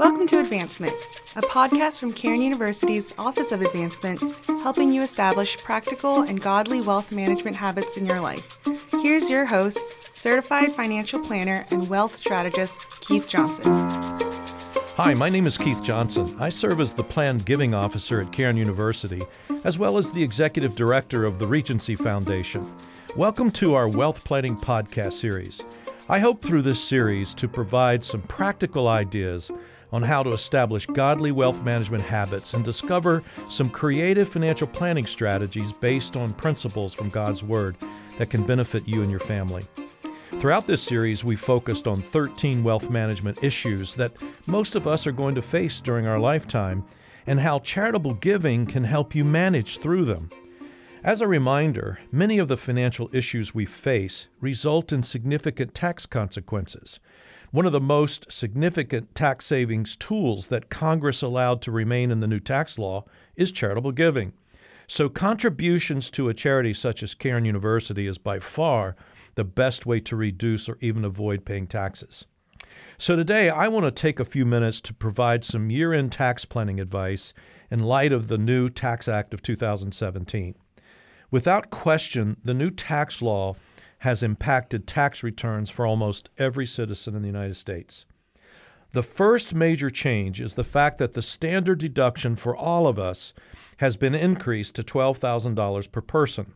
[0.00, 0.94] Welcome to Advancement,
[1.36, 7.12] a podcast from Cairn University's Office of Advancement, helping you establish practical and godly wealth
[7.12, 8.58] management habits in your life.
[9.02, 13.70] Here's your host, certified financial planner and wealth strategist, Keith Johnson.
[14.96, 16.34] Hi, my name is Keith Johnson.
[16.40, 19.20] I serve as the Planned Giving Officer at Cairn University,
[19.64, 22.74] as well as the Executive Director of the Regency Foundation.
[23.16, 25.60] Welcome to our Wealth Planning Podcast series.
[26.08, 29.50] I hope through this series to provide some practical ideas
[29.92, 35.72] on how to establish godly wealth management habits and discover some creative financial planning strategies
[35.72, 37.76] based on principles from God's Word
[38.18, 39.66] that can benefit you and your family.
[40.38, 44.12] Throughout this series, we focused on 13 wealth management issues that
[44.46, 46.84] most of us are going to face during our lifetime
[47.26, 50.30] and how charitable giving can help you manage through them.
[51.02, 57.00] As a reminder, many of the financial issues we face result in significant tax consequences.
[57.52, 62.28] One of the most significant tax savings tools that Congress allowed to remain in the
[62.28, 64.34] new tax law is charitable giving.
[64.86, 68.94] So, contributions to a charity such as Cairn University is by far
[69.34, 72.24] the best way to reduce or even avoid paying taxes.
[72.98, 76.44] So, today I want to take a few minutes to provide some year end tax
[76.44, 77.32] planning advice
[77.68, 80.54] in light of the new Tax Act of 2017.
[81.32, 83.56] Without question, the new tax law
[84.00, 88.06] has impacted tax returns for almost every citizen in the United States.
[88.92, 93.32] The first major change is the fact that the standard deduction for all of us
[93.76, 96.54] has been increased to $12,000 per person.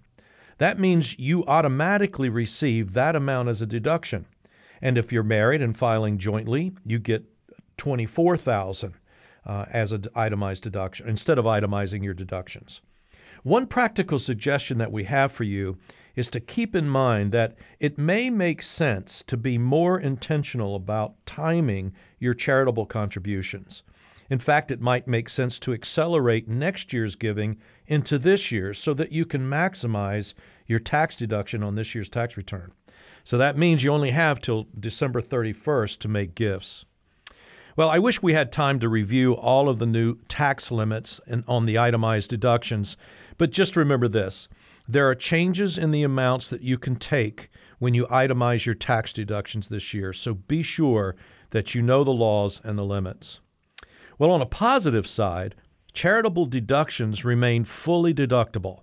[0.58, 4.26] That means you automatically receive that amount as a deduction.
[4.80, 7.24] And if you're married and filing jointly, you get
[7.76, 8.94] 24,000
[9.46, 12.80] uh, as an itemized deduction instead of itemizing your deductions.
[13.42, 15.76] One practical suggestion that we have for you
[16.16, 21.14] is to keep in mind that it may make sense to be more intentional about
[21.26, 23.82] timing your charitable contributions.
[24.30, 28.94] In fact, it might make sense to accelerate next year's giving into this year's so
[28.94, 30.34] that you can maximize
[30.66, 32.72] your tax deduction on this year's tax return.
[33.22, 36.84] So that means you only have till December 31st to make gifts.
[37.76, 41.42] Well, I wish we had time to review all of the new tax limits and
[41.48, 42.96] on the itemized deductions,
[43.36, 44.46] but just remember this
[44.86, 49.12] there are changes in the amounts that you can take when you itemize your tax
[49.12, 51.16] deductions this year, so be sure
[51.50, 53.40] that you know the laws and the limits.
[54.18, 55.54] Well, on a positive side,
[55.92, 58.82] charitable deductions remain fully deductible.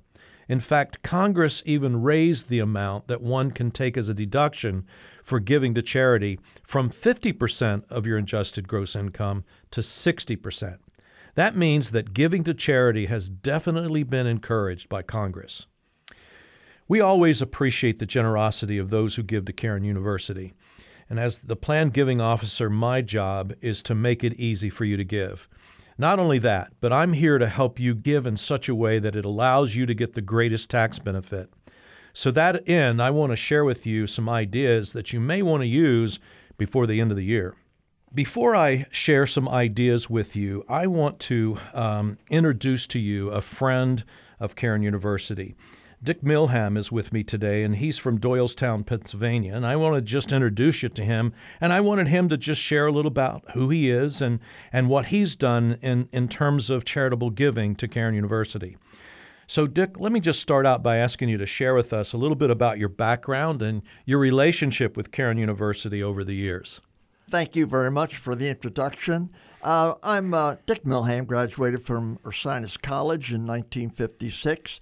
[0.50, 4.86] In fact, Congress even raised the amount that one can take as a deduction
[5.24, 10.78] for giving to charity from 50% of your adjusted gross income to 60%.
[11.36, 15.68] That means that giving to charity has definitely been encouraged by Congress.
[16.92, 20.52] We always appreciate the generosity of those who give to Cairn University.
[21.10, 24.98] And as the planned giving officer, my job is to make it easy for you
[24.98, 25.48] to give.
[25.98, 29.16] Not only that, but I'm here to help you give in such a way that
[29.16, 31.50] it allows you to get the greatest tax benefit.
[32.12, 35.64] So, that end, I want to share with you some ideas that you may want
[35.64, 36.20] to use
[36.58, 37.56] before the end of the year.
[38.14, 43.40] Before I share some ideas with you, I want to um, introduce to you a
[43.40, 44.04] friend
[44.42, 45.56] of Cairn University.
[46.04, 49.54] Dick Milham is with me today, and he's from Doylestown, Pennsylvania.
[49.54, 52.60] And I want to just introduce you to him, and I wanted him to just
[52.60, 54.40] share a little about who he is and,
[54.74, 58.78] and what he's done in, in terms of charitable giving to Cairn University.
[59.46, 62.18] So, Dick, let me just start out by asking you to share with us a
[62.18, 66.82] little bit about your background and your relationship with Cairn University over the years.
[67.30, 69.30] Thank you very much for the introduction.
[69.62, 74.80] Uh, I'm uh, Dick Milham, graduated from Ursinus College in 1956.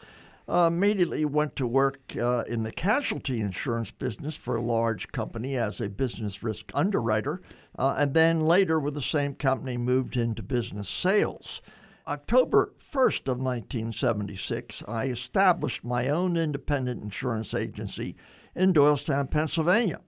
[0.49, 5.55] Uh, immediately went to work uh, in the casualty insurance business for a large company
[5.55, 7.39] as a business risk underwriter,
[7.77, 11.61] uh, and then later with the same company moved into business sales.
[12.07, 18.15] October 1st of 1976, I established my own independent insurance agency
[18.55, 20.01] in Doylestown, Pennsylvania.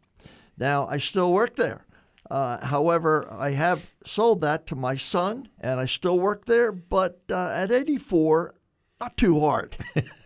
[0.57, 1.85] Now, I still work there.
[2.31, 7.21] Uh, however, I have sold that to my son, and I still work there, but
[7.29, 8.55] uh, at 84,
[8.99, 9.77] not too hard.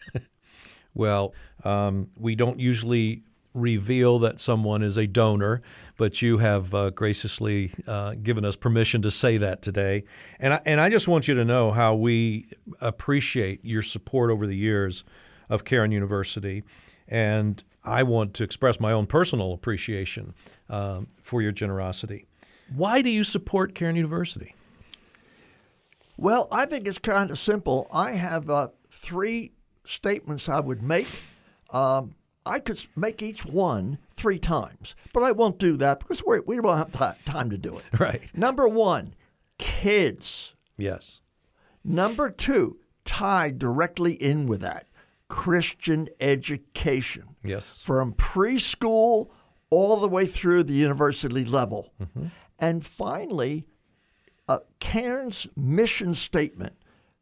[0.96, 1.34] Well,
[1.64, 3.22] um, we don't usually
[3.54, 5.62] reveal that someone is a donor,
[5.98, 10.04] but you have uh, graciously uh, given us permission to say that today.
[10.40, 12.48] And I, and I just want you to know how we
[12.82, 15.04] appreciate your support over the years
[15.50, 16.64] of Cairn University.
[17.08, 20.34] And I want to express my own personal appreciation
[20.70, 22.26] uh, for your generosity.
[22.76, 24.56] Why do you support Cairn University?
[26.18, 27.88] Well, I think it's kind of simple.
[27.92, 29.52] I have uh, three
[29.86, 31.08] statements I would make.
[31.72, 32.16] Um,
[32.46, 36.56] I could make each one three times, but I won't do that because we're, we
[36.58, 37.84] do not have time to do it.
[38.00, 38.22] Right.
[38.36, 39.16] Number one,
[39.58, 40.56] kids.
[40.78, 41.22] Yes.
[41.84, 44.88] Number two, tied directly in with that,
[45.28, 47.82] Christian education Yes.
[47.84, 49.30] from preschool
[49.70, 51.94] all the way through the university level.
[52.60, 53.66] And finally,
[54.48, 56.74] uh, Cairn's mission statement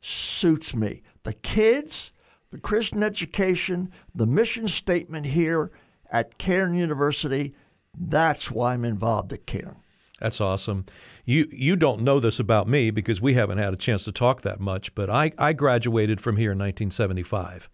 [0.02, 1.02] suits me.
[1.24, 2.13] The kids,
[2.54, 5.72] the Christian education, the mission statement here
[6.12, 7.56] at Cairn University,
[7.98, 9.78] that's why I'm involved at Cairn.
[10.20, 10.86] That's awesome.
[11.26, 14.44] You you don't know this about me because we haven't had a chance to talk
[14.44, 17.70] that much, but I, I graduated from here in 1975.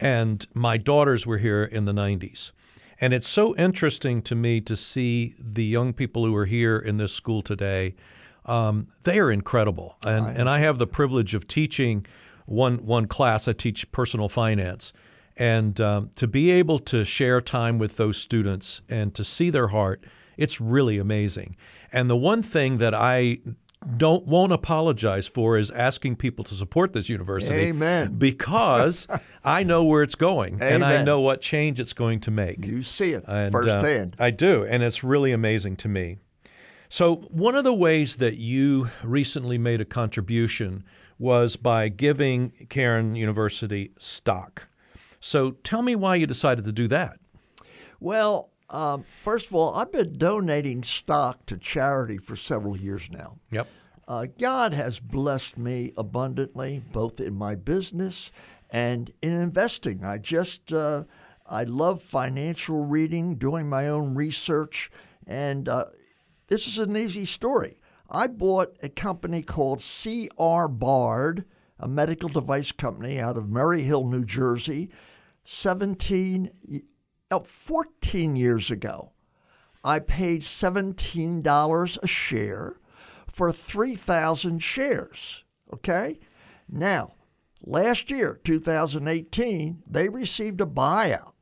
[0.00, 2.50] And my daughters were here in the 90s.
[2.98, 6.96] And it's so interesting to me to see the young people who are here in
[6.96, 7.94] this school today.
[8.46, 9.96] Um, they are incredible.
[10.04, 12.06] And, and I have the privilege of teaching
[12.46, 13.48] one, one class.
[13.48, 14.92] I teach personal finance.
[15.36, 19.68] And um, to be able to share time with those students and to see their
[19.68, 20.04] heart,
[20.36, 21.56] it's really amazing.
[21.92, 23.38] And the one thing that I
[23.96, 27.54] don't won't apologize for is asking people to support this university.
[27.54, 28.14] Amen.
[28.16, 29.06] Because
[29.44, 32.64] I know where it's going and I know what change it's going to make.
[32.64, 33.80] You see it And, uh.
[34.18, 36.18] I do, and it's really amazing to me.
[36.94, 40.84] So, one of the ways that you recently made a contribution
[41.18, 44.68] was by giving Cairn University stock.
[45.18, 47.18] So, tell me why you decided to do that.
[47.98, 53.38] Well, um, first of all, I've been donating stock to charity for several years now.
[53.50, 53.66] Yep.
[54.06, 58.30] Uh, God has blessed me abundantly, both in my business
[58.70, 60.04] and in investing.
[60.04, 61.02] I just, uh,
[61.44, 64.92] I love financial reading, doing my own research,
[65.26, 65.86] and uh,
[66.48, 67.78] this is an easy story.
[68.10, 71.44] I bought a company called CR Bard,
[71.78, 74.90] a medical device company out of Murray Hill, New Jersey,
[75.44, 76.50] 17,
[77.30, 79.12] no, 14 years ago.
[79.82, 82.78] I paid $17 a share
[83.30, 85.44] for 3,000 shares.
[85.72, 86.20] Okay?
[86.68, 87.14] Now,
[87.62, 91.33] last year, 2018, they received a buyout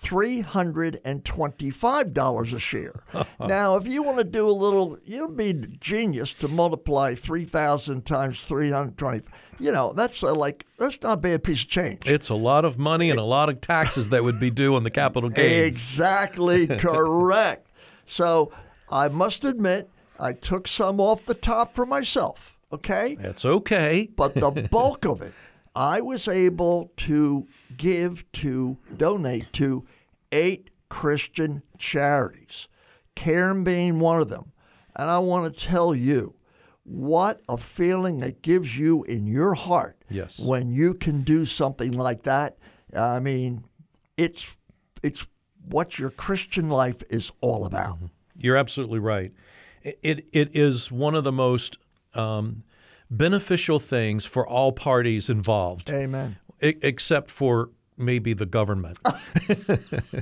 [0.00, 2.94] $325 a share.
[3.40, 8.44] now, if you want to do a little, you'd be genius to multiply 3,000 times
[8.44, 9.22] 320.
[9.60, 12.06] You know, that's uh, like, that's not a bad piece of change.
[12.06, 14.84] It's a lot of money and a lot of taxes that would be due on
[14.84, 15.66] the capital gains.
[15.66, 17.68] Exactly correct.
[18.04, 18.52] So
[18.90, 22.56] I must admit, I took some off the top for myself.
[22.72, 23.16] Okay.
[23.20, 24.08] That's okay.
[24.14, 25.34] But the bulk of it,
[25.74, 29.86] I was able to give to, donate to
[30.32, 32.68] eight Christian charities,
[33.14, 34.52] Cairn being one of them.
[34.96, 36.34] And I want to tell you
[36.84, 40.38] what a feeling it gives you in your heart Yes.
[40.38, 42.56] when you can do something like that.
[42.96, 43.64] I mean,
[44.16, 44.56] it's
[45.02, 45.26] it's
[45.68, 47.98] what your Christian life is all about.
[48.36, 49.32] You're absolutely right.
[49.82, 51.76] It, it, it is one of the most
[52.14, 52.64] um,
[53.10, 56.36] beneficial things for all parties involved, Amen.
[56.62, 58.98] e- except for maybe the government.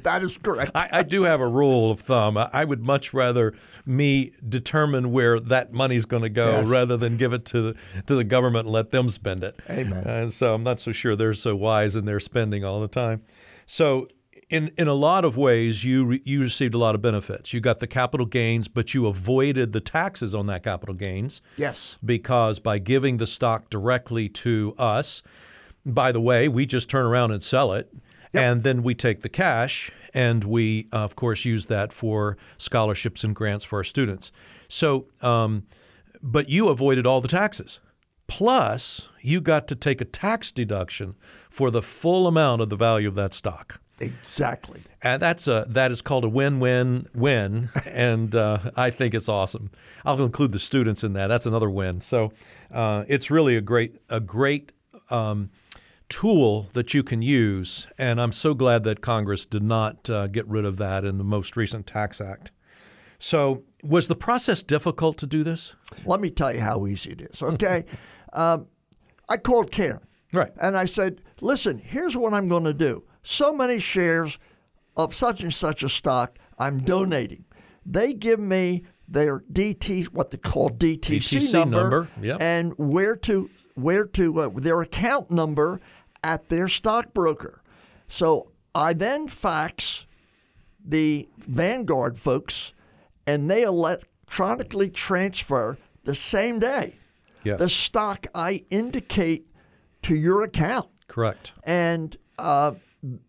[0.03, 0.71] That is correct.
[0.75, 2.37] I, I do have a rule of thumb.
[2.37, 3.55] I, I would much rather
[3.85, 6.69] me determine where that money's going to go Yes.
[6.69, 7.75] rather than give it to the,
[8.07, 9.59] to the government and let them spend it.
[9.69, 10.07] Amen.
[10.07, 13.23] And so I'm not so sure they're so wise in their spending all the time.
[13.67, 14.09] So
[14.49, 17.53] in in a lot of ways, you re, you received a lot of benefits.
[17.53, 21.99] You got the capital gains, but you avoided the taxes on that capital gains yes.
[22.05, 25.23] because by giving the stock directly to us,
[25.85, 27.93] by the way, we just turn around and sell it,
[28.33, 33.23] and then we take the cash and we, uh, of course, use that for scholarships
[33.25, 34.33] and grants for our students.
[34.69, 35.65] So, um,
[36.23, 37.81] but you avoided all the taxes.
[38.27, 41.15] Plus, you got to take a tax deduction
[41.51, 43.81] for the full amount of the value of that stock.
[43.99, 44.83] Exactly.
[45.03, 49.71] And that's a that is called a win-win-win, and uh, I think it's awesome.
[50.05, 51.29] I'll include the students in that.
[51.29, 52.01] That's another win.
[52.01, 52.33] So
[52.71, 54.73] uh, it's really a great a great
[55.09, 55.51] um,
[56.09, 60.47] tool that you can use, and I'm so glad that Congress did not uh, get
[60.47, 62.51] rid of that in the most recent tax act.
[63.19, 65.73] So was the process difficult to do this?
[66.05, 67.43] Let me tell you how easy it is.
[67.43, 67.85] Okay.
[68.33, 68.67] um,
[69.29, 70.01] I called Cairn.
[70.33, 70.53] Right.
[70.61, 73.05] And I said, listen, here's what I'm going to do.
[73.27, 74.39] So many shares
[74.97, 77.45] of such and such a stock I'm donating.
[77.85, 82.41] They give me their DT, what they call DTC, DTC number, number, yep.
[82.41, 85.81] and where to where to uh, their account number
[86.23, 87.63] at their stockbroker.
[88.09, 90.07] So I then fax
[90.85, 92.73] the Vanguard folks,
[93.27, 96.99] and they electronically transfer the same day
[97.47, 97.61] Yes.
[97.61, 99.47] the stock I indicate
[100.03, 100.89] to your account.
[101.07, 101.53] Correct.
[101.63, 102.73] And uh,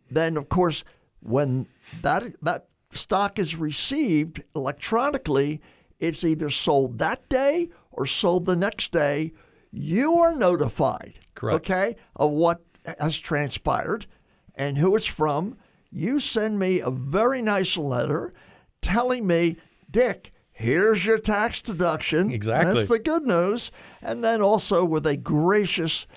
[0.10, 0.84] then, of course,
[1.22, 1.68] when
[2.02, 5.62] that that stock is received electronically,
[6.00, 9.34] it's either sold that day or sold the next day,
[9.72, 11.16] you are notified.
[11.36, 11.56] Correct.
[11.56, 12.62] Okay, of what
[13.00, 14.06] has transpired
[14.56, 15.58] and who it's from.
[15.90, 18.34] You send me a very nice letter
[18.82, 19.58] telling me,
[19.90, 22.32] Dick, here's your tax deduction.
[22.32, 22.74] Exactly.
[22.74, 23.72] That's the good news.
[24.02, 26.08] And then also with a gracious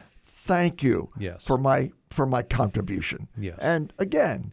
[0.51, 1.45] thank you Yes.
[1.45, 3.29] for my for my contribution.
[3.39, 3.57] Yes.
[3.63, 4.53] And again,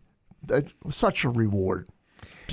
[0.89, 1.89] such a reward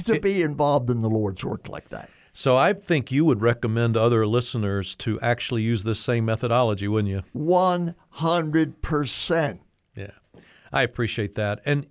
[0.06, 2.08] to be involved in the Lord's work like that.
[2.32, 7.12] So I think you would recommend other listeners to actually use this same methodology, wouldn't
[7.12, 7.22] you?
[7.36, 9.58] 100%.
[9.94, 10.10] Yeah,
[10.72, 11.86] I appreciate that, and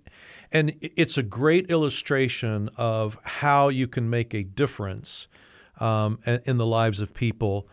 [0.52, 5.28] and it's a great illustration of how you can make a difference
[5.80, 7.66] um, in the lives of people.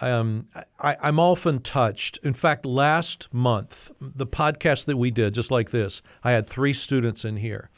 [0.00, 0.48] Um,
[0.78, 2.18] I, I'm often touched.
[2.22, 6.72] In fact, last month, the podcast that we did, just like this, I had three
[6.72, 7.70] students in here,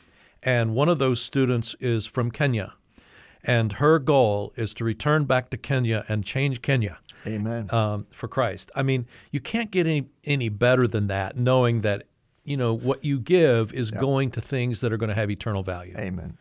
[0.42, 2.74] and one of those students is from Kenya,
[3.44, 7.72] and her goal is to return back to Kenya and change Kenya Amen.
[7.72, 8.70] um, for Christ.
[8.74, 12.08] I mean, you can't get any any better than that, knowing that
[12.44, 15.62] you know what you give is going to things that are going to have eternal
[15.62, 15.94] value.
[15.96, 16.36] Amen.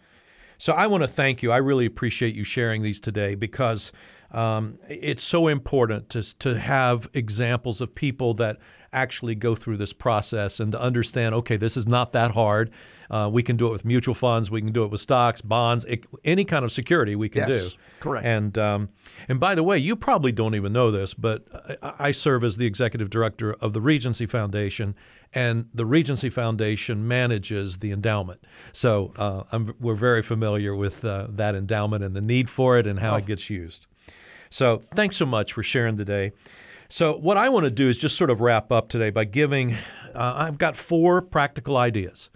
[0.58, 1.52] So I want to thank you.
[1.52, 3.92] I really appreciate you sharing these today because
[4.32, 8.58] um, it's so important to to have examples of people that
[8.94, 11.36] actually go through this process and to understand.
[11.36, 12.72] Okay, this is not that hard.
[13.10, 14.50] Uh, we can do it with mutual funds.
[14.52, 17.72] We can do it with stocks, bonds, it, any kind of security we can Yes,
[17.74, 17.78] do.
[18.00, 18.26] correct.
[18.26, 18.90] And um,
[19.30, 21.46] and by the way, you probably don't even know this, but
[21.82, 24.96] I, I serve as the executive director of the Regency Foundation,
[25.34, 28.42] and the Regency Foundation manages the endowment.
[28.74, 32.88] So uh, I'm, we're very familiar with uh, that endowment and the need for it
[32.88, 33.88] and how it gets used.
[34.50, 36.32] So thanks so much for sharing today.
[36.90, 39.74] So what I want to do is just sort of wrap up today by giving.
[40.16, 42.30] Uh, I've got four practical ideas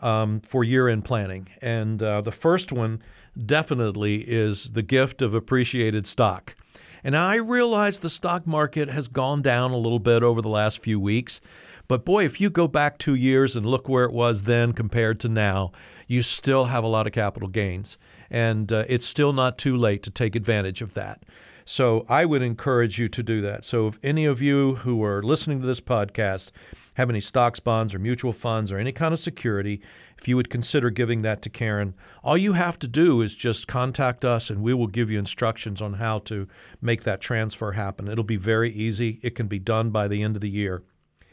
[0.00, 3.02] um, for year-end planning, and uh, the first one
[3.46, 6.54] definitely is the gift of appreciated stock.
[7.02, 10.82] And I realize the stock market has gone down a little bit over the last
[10.82, 11.40] few weeks,
[11.88, 15.20] but boy, if you go back two years and look where it was then compared
[15.20, 15.72] to now,
[16.06, 17.98] you still have a lot of capital gains,
[18.30, 21.22] and uh, it's still not too late to take advantage of that.
[21.64, 23.64] So I would encourage you to do that.
[23.64, 26.50] So if any of you who are listening to this podcast
[26.94, 29.80] have any stocks, bonds, or mutual funds, or any kind of security,
[30.18, 33.66] if you would consider giving that to Cairn, all you have to do is just
[33.66, 36.46] contact us and we will give you instructions on how to
[36.80, 38.08] make that transfer happen.
[38.08, 39.18] It'll be very easy.
[39.22, 40.82] It can be done by the end of the year,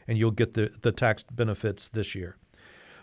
[0.08, 2.38] and you'll get the, the tax benefits this year.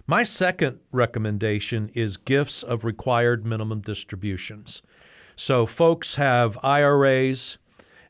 [0.07, 4.81] My second recommendation is gifts of required minimum distributions.
[5.39, 7.59] So, folks have IRAs,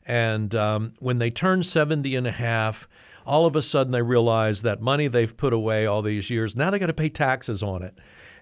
[0.03, 2.87] and um, when they turn 70 and a half,
[3.23, 6.71] all of a sudden they realize that money they've put away all these years, now
[6.71, 7.93] they got to pay taxes on it.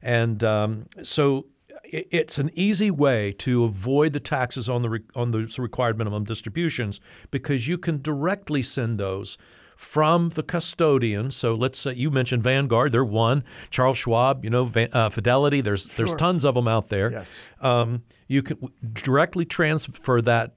[0.01, 1.48] And um, so
[1.84, 6.24] it's an easy way to avoid the taxes on the re- on those required minimum
[6.24, 9.38] distributions because you can directly send those
[9.78, 11.32] from the custodian.
[11.32, 13.44] So let's say you mentioned Vanguard, they're one.
[13.70, 15.62] Charles Schwab, you know, Van, uh, Fidelity.
[15.62, 17.12] There's there's tons of them out there.
[17.12, 17.48] Yes.
[17.62, 18.58] Um, you can
[18.92, 20.56] directly transfer that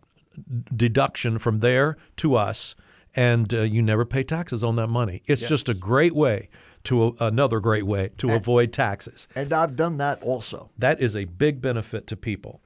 [0.75, 2.75] deduction from there to us,
[3.15, 5.23] and uh, you never pay taxes on that money.
[5.27, 6.49] It's just a great way
[6.85, 9.29] to another great way to avoid taxes.
[9.35, 10.71] And I've done that also.
[10.79, 12.62] That is a big benefit to people.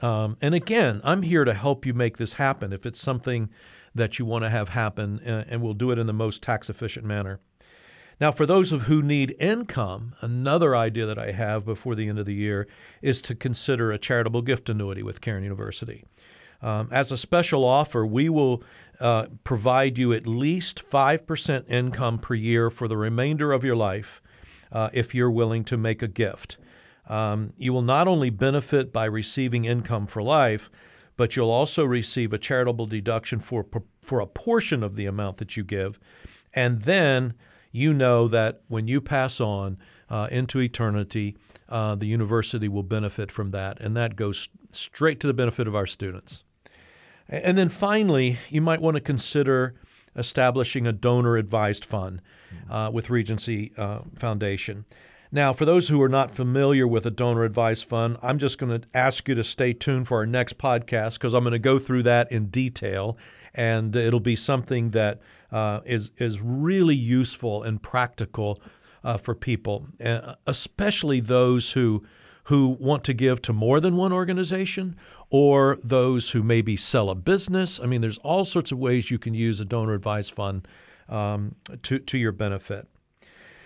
[0.00, 3.50] Um, and again, I'm here to help you make this happen if it's something
[3.94, 6.70] that you want to have happen, uh, and we'll do it in the most tax
[6.70, 7.40] efficient manner.
[8.20, 12.18] Now, for those of who need income, another idea that I have before the end
[12.18, 12.68] of the year
[13.00, 16.04] is to consider a charitable gift annuity with Cairn University.
[16.60, 18.62] Um, as a special offer, we will
[19.00, 24.20] uh, provide you at least 5% income per year for the remainder of your life
[24.70, 26.58] uh, if you're willing to make a gift.
[27.08, 30.70] Um, you will not only benefit by receiving income for life,
[31.20, 33.66] but you'll also receive a charitable deduction for,
[34.00, 36.00] for a portion of the amount that you give.
[36.54, 37.34] And then
[37.72, 39.76] you know that when you pass on
[40.08, 41.36] uh, into eternity,
[41.68, 43.78] uh, the university will benefit from that.
[43.80, 46.42] And that goes straight to the benefit of our students.
[47.28, 49.74] And then finally, you might want to consider
[50.16, 52.22] establishing a donor advised fund
[52.70, 54.86] uh, with Regency uh, Foundation.
[55.32, 58.80] Now, for those who are not familiar with a donor advised fund, I'm just going
[58.80, 61.78] to ask you to stay tuned for our next podcast because I'm going to go
[61.78, 63.16] through that in detail,
[63.54, 65.20] and it'll be something that
[65.52, 68.60] uh, is is really useful and practical
[69.04, 72.02] uh, for people, uh, especially those who
[72.44, 74.96] who want to give to more than one organization
[75.28, 77.78] or those who maybe sell a business.
[77.78, 80.66] I mean, there's all sorts of ways you can use a donor advised fund
[81.08, 82.88] um, to, to your benefit.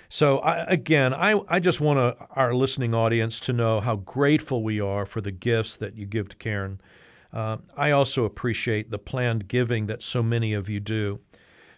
[0.08, 4.62] So, I, again, I, I just want to, our listening audience to know how grateful
[4.62, 6.80] we are for the gifts that you give to Cairn.
[7.32, 11.20] Uh, I also appreciate the planned giving that so many of you do.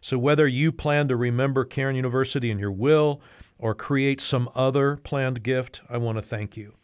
[0.00, 3.20] So, whether you plan to remember Cairn University in your will
[3.58, 6.74] or create some other planned gift, I want to thank you.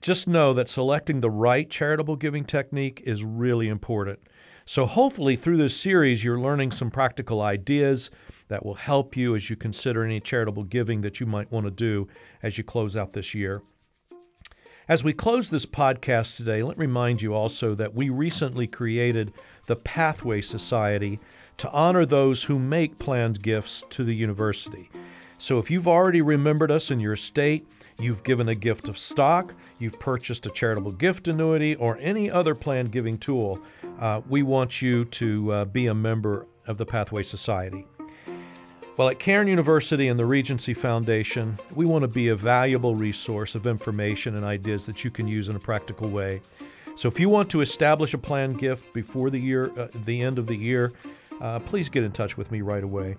[0.00, 4.18] Just know that selecting the right charitable giving technique is really important.
[4.66, 8.10] So, hopefully, through this series, you're learning some practical ideas
[8.48, 11.70] that will help you as you consider any charitable giving that you might want to
[11.70, 12.08] do
[12.42, 13.62] as you close out this year.
[14.88, 19.32] As we close this podcast today, let me remind you also that we recently created
[19.66, 21.20] the Pathway Society
[21.58, 24.90] to honor those who make planned gifts to the university.
[25.38, 27.66] So if you've already remembered us in your state,
[27.98, 32.54] you've given a gift of stock, you've purchased a charitable gift annuity, or any other
[32.54, 33.58] planned giving tool,
[33.98, 37.86] uh, we want you to uh, be a member of the Pathway Society.
[38.96, 43.56] Well, at Cairn University and the Regency Foundation, we want to be a valuable resource
[43.56, 46.40] of information and ideas that you can use in a practical way.
[46.94, 50.38] So, if you want to establish a planned gift before the year, uh, the end
[50.38, 50.92] of the year,
[51.40, 53.16] uh, please get in touch with me right away.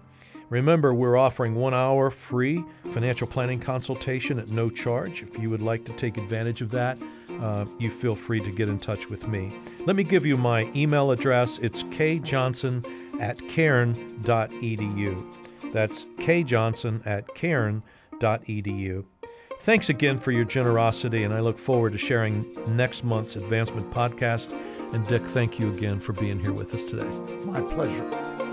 [0.49, 5.23] Remember, we're offering one hour free financial planning consultation at no charge.
[5.23, 6.97] If you would like to take advantage of that,
[7.41, 9.53] uh, you feel free to get in touch with me.
[9.85, 11.57] Let me give you my email address.
[11.59, 12.85] It's kjohnson
[13.19, 15.33] at cairn.edu.
[15.73, 19.05] That's kjohnson at cairn.edu.
[19.61, 24.53] Thanks again for your generosity, and I look forward to sharing next month's advancement podcast.
[24.93, 27.09] And Dick, thank you again for being here with us today.
[27.43, 28.44] My pleasure.